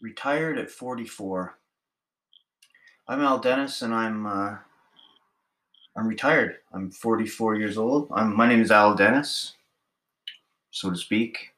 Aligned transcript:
Retired 0.00 0.58
at 0.58 0.70
44. 0.70 1.58
I'm 3.08 3.20
Al 3.20 3.40
Dennis, 3.40 3.82
and 3.82 3.92
I'm 3.92 4.26
uh, 4.26 4.56
I'm 5.96 6.06
retired. 6.06 6.58
I'm 6.72 6.92
44 6.92 7.56
years 7.56 7.76
old. 7.76 8.08
I'm, 8.14 8.36
my 8.36 8.46
name 8.46 8.60
is 8.60 8.70
Al 8.70 8.94
Dennis, 8.94 9.54
so 10.70 10.90
to 10.90 10.96
speak. 10.96 11.52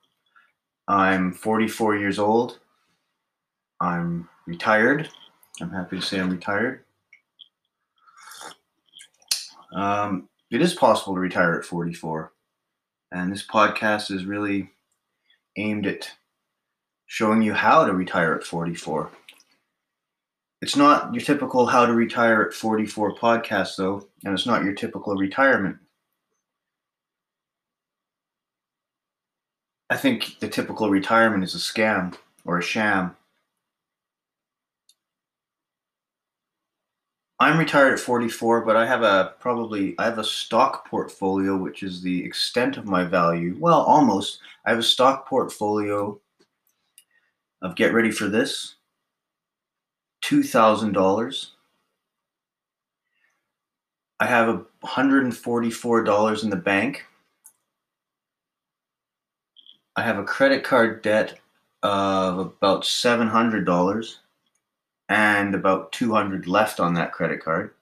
I'm 0.89 1.35
44 1.35 1.99
years 1.99 2.19
old. 2.19 2.61
I'm 3.83 4.26
retired. 4.47 5.11
I'm 5.61 5.71
happy 5.71 5.97
to 5.97 6.03
say 6.03 6.19
I'm 6.19 6.31
retired. 6.31 6.85
Um, 9.75 10.31
it 10.51 10.63
is 10.63 10.72
possible 10.72 11.15
to 11.15 11.21
retire 11.21 11.59
at 11.59 11.67
44, 11.67 12.33
and 13.13 13.31
this 13.31 13.47
podcast 13.47 14.11
is 14.11 14.25
really 14.25 14.71
aimed 15.59 15.87
at 15.87 16.11
showing 17.11 17.42
you 17.42 17.52
how 17.52 17.84
to 17.84 17.92
retire 17.92 18.34
at 18.37 18.45
44. 18.45 19.10
It's 20.62 20.77
not 20.77 21.12
your 21.12 21.24
typical 21.24 21.66
how 21.66 21.84
to 21.84 21.92
retire 21.92 22.41
at 22.42 22.55
44 22.55 23.16
podcast, 23.16 23.74
though, 23.77 24.06
and 24.24 24.33
it's 24.33 24.46
not 24.46 24.62
your 24.62 24.74
typical 24.74 25.16
retirement. 25.16 25.77
I 29.91 29.96
think 29.96 30.38
the 30.38 30.46
typical 30.46 30.88
retirement 30.88 31.42
is 31.42 31.56
a 31.56 31.59
scam 31.59 32.14
or 32.45 32.59
a 32.59 32.62
sham. 32.62 33.16
I'm 37.41 37.58
retired 37.58 37.95
at 37.95 37.98
44, 37.98 38.61
but 38.61 38.77
I 38.77 38.86
have 38.86 39.02
a 39.02 39.34
probably 39.41 39.97
I 39.98 40.05
have 40.05 40.19
a 40.19 40.24
stock 40.24 40.88
portfolio 40.88 41.56
which 41.56 41.83
is 41.83 42.02
the 42.02 42.24
extent 42.24 42.77
of 42.77 42.86
my 42.86 43.02
value. 43.02 43.56
Well, 43.58 43.83
almost. 43.83 44.38
I 44.64 44.70
have 44.70 44.78
a 44.78 44.84
stock 44.84 45.27
portfolio 45.27 46.20
of 47.62 47.77
get 47.77 47.92
ready 47.92 48.10
for 48.10 48.28
this 48.28 48.77
$2,000. 50.24 51.46
I 54.20 54.27
have 54.27 54.64
$144 54.84 56.42
in 56.42 56.50
the 56.50 56.56
bank. 56.56 57.06
I 59.97 60.03
have 60.03 60.19
a 60.19 60.25
credit 60.25 60.62
card 60.62 61.03
debt 61.03 61.38
of 61.83 62.38
about 62.38 62.83
$700 62.83 64.16
and 65.08 65.55
about 65.55 65.92
200 65.92 66.47
left 66.47 66.81
on 66.81 66.94
that 66.94 67.12
credit 67.12 67.42
card. 67.42 67.75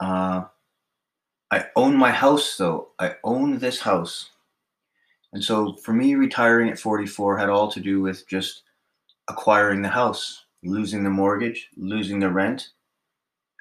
Uh, 0.00 0.44
I 1.52 1.66
own 1.76 1.96
my 1.96 2.10
house 2.10 2.56
though. 2.56 2.88
I 2.98 3.14
own 3.22 3.58
this 3.58 3.80
house. 3.80 4.31
And 5.32 5.42
so 5.42 5.76
for 5.76 5.92
me, 5.92 6.14
retiring 6.14 6.70
at 6.70 6.78
44 6.78 7.38
had 7.38 7.48
all 7.48 7.70
to 7.72 7.80
do 7.80 8.00
with 8.00 8.28
just 8.28 8.62
acquiring 9.28 9.82
the 9.82 9.88
house, 9.88 10.44
losing 10.62 11.02
the 11.02 11.10
mortgage, 11.10 11.68
losing 11.76 12.20
the 12.20 12.30
rent, 12.30 12.70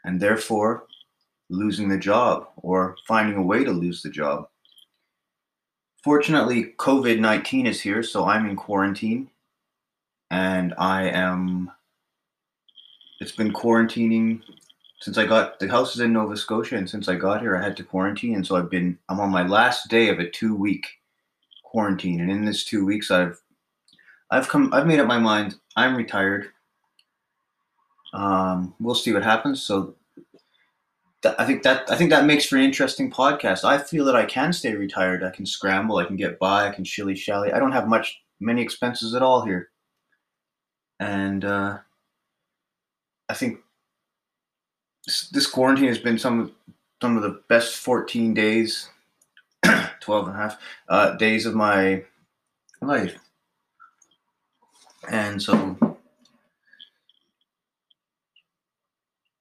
and 0.03 0.19
therefore 0.19 0.88
losing 1.50 1.89
the 1.89 1.97
job 1.97 2.47
or 2.58 2.95
finding 3.08 3.38
a 3.38 3.44
way 3.44 3.63
to 3.63 3.72
lose 3.72 4.02
the 4.02 4.09
job. 4.09 4.47
Fortunately, 6.03 6.73
COVID 6.78 7.19
19 7.19 7.67
is 7.67 7.81
here, 7.81 8.02
so 8.03 8.25
I'm 8.25 8.50
in 8.50 8.56
quarantine 8.56 9.30
and 10.31 10.73
I 10.78 11.09
am. 11.09 11.72
It's 13.19 13.33
been 13.33 13.53
quarantining 13.53 14.41
since 15.00 15.17
I 15.17 15.28
got 15.28 15.59
the 15.59 15.67
house 15.67 15.94
is 15.94 16.02
in 16.02 16.13
Nova 16.13 16.35
Scotia, 16.35 16.78
and 16.78 16.89
since 16.89 17.08
I 17.08 17.16
got 17.16 17.41
here, 17.41 17.56
I 17.56 17.63
had 17.63 17.78
to 17.78 17.83
quarantine, 17.83 18.35
and 18.35 18.45
so 18.45 18.56
I've 18.56 18.69
been. 18.69 18.97
I'm 19.09 19.19
on 19.19 19.30
my 19.30 19.44
last 19.44 19.89
day 19.89 20.09
of 20.09 20.19
a 20.19 20.30
two 20.30 20.56
week 20.56 20.88
quarantine, 21.72 22.19
and 22.19 22.30
in 22.30 22.44
this 22.44 22.66
two 22.66 22.86
weeks, 22.86 23.09
I've 23.09 23.41
I've 24.30 24.50
come 24.50 24.73
I've 24.73 24.86
made 24.86 25.00
up 25.00 25.08
my 25.08 25.19
mind. 25.19 25.55
I'm 25.78 25.95
retired. 25.95 26.50
Um, 28.13 28.75
we'll 28.80 28.94
see 28.94 29.13
what 29.13 29.23
happens. 29.23 29.63
So 29.63 29.95
I 31.23 31.45
think 31.45 31.63
that 31.63 31.90
I 31.90 31.95
think 31.95 32.09
that 32.09 32.25
makes 32.25 32.45
for 32.45 32.57
an 32.57 32.63
interesting 32.63 33.09
podcast. 33.09 33.63
I 33.63 33.78
feel 33.78 34.03
that 34.06 34.18
I 34.18 34.25
can 34.25 34.51
stay 34.51 34.75
retired. 34.75 35.23
I 35.23 35.29
can 35.29 35.45
scramble. 35.45 35.97
I 35.97 36.06
can 36.06 36.18
get 36.18 36.40
by. 36.40 36.68
I 36.68 36.72
can 36.72 36.84
shilly 36.84 37.16
shally. 37.16 37.53
I 37.53 37.59
don't 37.59 37.72
have 37.72 37.88
much 37.88 38.22
many 38.41 38.62
expenses 38.62 39.16
at 39.16 39.22
all 39.22 39.45
here, 39.45 39.69
and 41.00 41.45
uh, 41.45 41.78
I 43.29 43.34
think 43.34 43.59
this, 45.06 45.29
this 45.29 45.47
quarantine 45.47 45.88
has 45.88 46.00
been 46.00 46.19
some 46.19 46.53
some 47.01 47.16
of 47.16 47.24
the 47.24 47.41
best 47.47 47.78
14 47.78 48.34
days 48.34 48.91
12 50.01 50.28
and 50.28 50.35
a 50.35 50.39
half 50.39 50.59
uh, 50.89 51.12
days 51.16 51.45
of 51.45 51.56
my 51.56 52.03
life. 52.81 53.17
And 55.09 55.41
so 55.41 55.78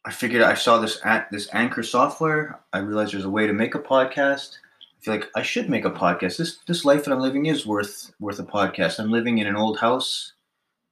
I 0.04 0.10
figured 0.10 0.42
I 0.42 0.54
saw 0.54 0.78
this 0.78 1.00
at 1.04 1.30
this 1.30 1.48
Anchor 1.52 1.82
software. 1.82 2.60
I 2.72 2.78
realized 2.78 3.12
there's 3.12 3.24
a 3.24 3.30
way 3.30 3.46
to 3.46 3.52
make 3.52 3.74
a 3.74 3.80
podcast. 3.80 4.56
I 4.82 5.04
feel 5.04 5.14
like 5.14 5.30
I 5.34 5.42
should 5.42 5.68
make 5.68 5.84
a 5.84 5.90
podcast. 5.90 6.38
This 6.38 6.58
this 6.66 6.84
life 6.84 7.04
that 7.04 7.12
I'm 7.12 7.20
living 7.20 7.46
is 7.46 7.66
worth 7.66 8.12
worth 8.20 8.38
a 8.38 8.44
podcast. 8.44 8.98
I'm 8.98 9.10
living 9.10 9.38
in 9.38 9.46
an 9.46 9.56
old 9.56 9.78
house 9.78 10.32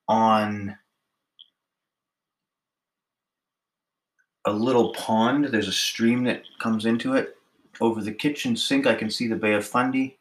on 0.08 0.76
a 4.44 4.52
little 4.52 4.92
pond. 4.92 5.46
There's 5.46 5.68
a 5.68 5.72
stream 5.72 6.24
that 6.24 6.42
comes 6.58 6.84
into 6.84 7.14
it 7.14 7.37
over 7.80 8.02
the 8.02 8.12
kitchen 8.12 8.56
sink, 8.56 8.86
I 8.86 8.94
can 8.94 9.10
see 9.10 9.28
the 9.28 9.36
Bay 9.36 9.54
of 9.54 9.66
Fundy. 9.66 10.18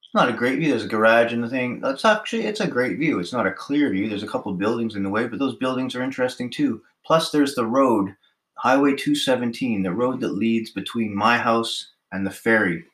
It's 0.00 0.14
not 0.14 0.28
a 0.28 0.32
great 0.32 0.58
view. 0.58 0.70
There's 0.70 0.84
a 0.84 0.88
garage 0.88 1.32
and 1.32 1.42
the 1.42 1.48
thing. 1.48 1.80
That's 1.80 2.04
actually 2.04 2.44
it's 2.44 2.60
a 2.60 2.66
great 2.66 2.98
view. 2.98 3.18
It's 3.18 3.32
not 3.32 3.46
a 3.46 3.52
clear 3.52 3.90
view. 3.90 4.08
There's 4.08 4.22
a 4.22 4.28
couple 4.28 4.52
buildings 4.54 4.94
in 4.94 5.02
the 5.02 5.10
way, 5.10 5.26
but 5.26 5.38
those 5.38 5.56
buildings 5.56 5.94
are 5.94 6.02
interesting 6.02 6.50
too. 6.50 6.82
Plus, 7.04 7.30
there's 7.30 7.54
the 7.54 7.66
road, 7.66 8.14
Highway 8.54 8.90
217, 8.90 9.82
the 9.82 9.90
road 9.90 10.20
that 10.20 10.34
leads 10.34 10.70
between 10.70 11.14
my 11.14 11.38
house 11.38 11.90
and 12.12 12.26
the 12.26 12.30
ferry. 12.30 12.84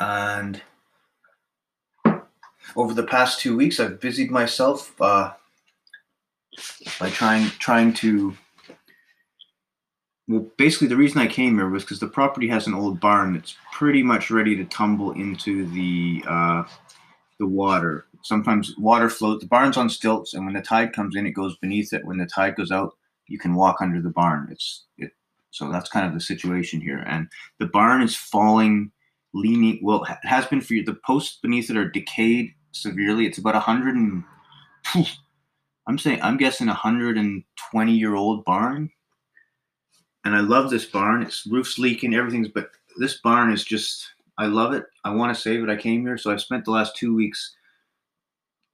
And 0.00 0.60
over 2.74 2.94
the 2.94 3.02
past 3.02 3.40
two 3.40 3.56
weeks, 3.56 3.78
I've 3.78 4.00
busied 4.00 4.30
myself 4.30 4.98
uh, 5.00 5.32
by 6.98 7.10
trying 7.10 7.48
trying 7.58 7.92
to 7.92 8.36
well 10.28 10.46
basically 10.56 10.86
the 10.88 10.96
reason 10.96 11.20
i 11.20 11.26
came 11.26 11.56
here 11.56 11.68
was 11.68 11.82
because 11.82 12.00
the 12.00 12.06
property 12.08 12.48
has 12.48 12.66
an 12.66 12.74
old 12.74 13.00
barn 13.00 13.34
that's 13.34 13.56
pretty 13.72 14.02
much 14.02 14.30
ready 14.30 14.54
to 14.56 14.64
tumble 14.66 15.12
into 15.12 15.66
the 15.70 16.24
uh, 16.28 16.62
the 17.40 17.46
water. 17.46 18.06
Sometimes 18.22 18.76
water 18.76 19.08
floats 19.08 19.42
the 19.42 19.48
barn's 19.48 19.78
on 19.78 19.88
stilts 19.88 20.34
and 20.34 20.44
when 20.44 20.54
the 20.54 20.60
tide 20.60 20.92
comes 20.92 21.16
in 21.16 21.26
it 21.26 21.32
goes 21.32 21.56
beneath 21.56 21.92
it. 21.92 22.04
When 22.04 22.18
the 22.18 22.26
tide 22.26 22.54
goes 22.54 22.70
out 22.70 22.94
you 23.26 23.38
can 23.38 23.54
walk 23.54 23.78
under 23.80 24.00
the 24.00 24.10
barn. 24.10 24.48
It's 24.52 24.84
it 24.98 25.10
so 25.50 25.72
that's 25.72 25.90
kind 25.90 26.06
of 26.06 26.12
the 26.12 26.20
situation 26.20 26.80
here. 26.80 27.02
And 27.08 27.28
the 27.58 27.66
barn 27.66 28.02
is 28.02 28.14
falling 28.14 28.92
leaning 29.32 29.80
well 29.82 30.04
it 30.04 30.18
has 30.22 30.46
been 30.46 30.60
for 30.60 30.74
you 30.74 30.84
the 30.84 30.98
posts 31.06 31.38
beneath 31.40 31.70
it 31.70 31.76
are 31.76 31.88
decayed 31.88 32.52
severely. 32.72 33.26
It's 33.26 33.38
about 33.38 33.56
a 33.56 33.60
hundred 33.60 33.96
and 33.96 34.22
I'm 35.86 35.98
saying 35.98 36.20
I'm 36.22 36.36
guessing 36.36 36.68
a 36.68 36.72
120 36.72 37.92
year 37.92 38.14
old 38.14 38.44
barn. 38.44 38.90
And 40.24 40.34
I 40.34 40.40
love 40.40 40.70
this 40.70 40.84
barn. 40.84 41.22
Its 41.22 41.46
roof's 41.46 41.78
leaking, 41.78 42.14
everything's 42.14 42.48
but 42.48 42.70
this 42.98 43.20
barn 43.20 43.52
is 43.52 43.64
just 43.64 44.06
I 44.38 44.46
love 44.46 44.72
it. 44.72 44.84
I 45.04 45.10
want 45.10 45.34
to 45.34 45.40
save 45.40 45.62
it. 45.62 45.70
I 45.70 45.76
came 45.76 46.02
here, 46.02 46.18
so 46.18 46.30
I 46.30 46.36
spent 46.36 46.64
the 46.64 46.70
last 46.70 46.96
two 46.96 47.14
weeks 47.14 47.56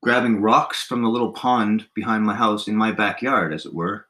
grabbing 0.03 0.41
rocks 0.41 0.85
from 0.85 1.03
the 1.03 1.09
little 1.09 1.33
pond 1.33 1.89
behind 1.95 2.25
my 2.25 2.35
house 2.35 2.69
in 2.69 2.77
my 2.77 2.93
backyard, 2.93 3.53
as 3.53 3.67
it 3.67 3.75
were. 3.75 4.07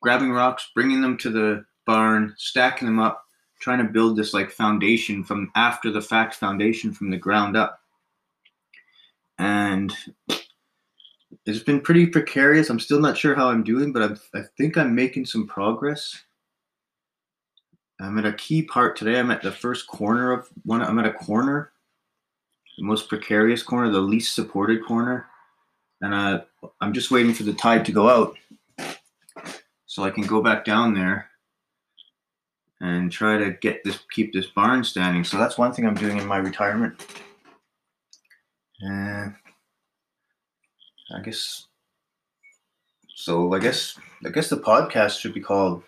Grabbing 0.00 0.30
rocks, 0.30 0.70
bringing 0.74 1.00
them 1.00 1.16
to 1.18 1.30
the 1.30 1.64
barn, 1.86 2.34
stacking 2.36 2.86
them 2.86 3.00
up, 3.00 3.24
trying 3.60 3.78
to 3.78 3.92
build 3.92 4.16
this 4.16 4.32
like 4.32 4.50
foundation 4.50 5.24
from 5.24 5.50
after 5.56 5.90
the 5.90 6.00
fact 6.00 6.34
foundation 6.36 6.92
from 6.92 7.10
the 7.10 7.16
ground 7.16 7.56
up. 7.56 7.80
And 9.38 9.92
it's 11.46 11.62
been 11.62 11.80
pretty 11.80 12.06
precarious. 12.06 12.70
I'm 12.70 12.80
still 12.80 13.00
not 13.00 13.16
sure 13.16 13.34
how 13.34 13.48
I'm 13.48 13.64
doing, 13.64 13.92
but 13.92 14.02
I'm, 14.02 14.18
I 14.34 14.42
think 14.56 14.76
I'm 14.76 14.94
making 14.94 15.26
some 15.26 15.46
progress. 15.46 16.22
I'm 18.00 18.18
at 18.18 18.26
a 18.26 18.32
key 18.32 18.62
part 18.62 18.96
today. 18.96 19.18
I'm 19.18 19.30
at 19.30 19.42
the 19.42 19.52
first 19.52 19.86
corner 19.86 20.32
of 20.32 20.48
one. 20.64 20.82
I'm 20.82 20.98
at 20.98 21.06
a 21.06 21.12
corner, 21.12 21.72
the 22.76 22.84
most 22.84 23.08
precarious 23.08 23.62
corner, 23.62 23.90
the 23.90 24.00
least 24.00 24.34
supported 24.34 24.84
corner, 24.84 25.26
and 26.00 26.12
uh, 26.12 26.42
I'm 26.80 26.92
just 26.92 27.10
waiting 27.10 27.32
for 27.32 27.44
the 27.44 27.54
tide 27.54 27.84
to 27.86 27.92
go 27.92 28.08
out 28.08 28.36
so 29.86 30.02
I 30.02 30.10
can 30.10 30.26
go 30.26 30.42
back 30.42 30.64
down 30.64 30.92
there 30.92 31.30
and 32.80 33.10
try 33.10 33.38
to 33.38 33.52
get 33.52 33.84
this, 33.84 34.00
keep 34.10 34.32
this 34.32 34.46
barn 34.46 34.82
standing. 34.82 35.24
So 35.24 35.38
that's 35.38 35.56
one 35.56 35.72
thing 35.72 35.86
I'm 35.86 35.94
doing 35.94 36.18
in 36.18 36.26
my 36.26 36.38
retirement. 36.38 37.06
And 38.80 39.34
I 41.12 41.20
guess 41.20 41.66
so. 43.14 43.52
I 43.54 43.58
guess 43.58 43.98
I 44.24 44.30
guess 44.30 44.48
the 44.48 44.56
podcast 44.56 45.18
should 45.18 45.34
be 45.34 45.40
called 45.40 45.82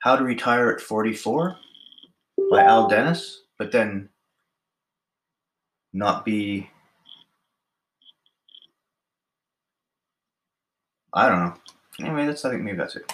"How 0.00 0.16
to 0.16 0.24
Retire 0.24 0.70
at 0.70 0.80
44." 0.80 1.56
by 2.50 2.62
Al 2.62 2.88
Dennis, 2.88 3.42
but 3.58 3.72
then 3.72 4.08
not 5.92 6.24
be. 6.24 6.68
I 11.14 11.28
don't 11.28 11.40
know. 11.40 11.54
Anyway, 12.00 12.26
that's 12.26 12.44
I 12.44 12.50
think 12.50 12.62
maybe 12.62 12.78
that's 12.78 12.96
it. 12.96 13.04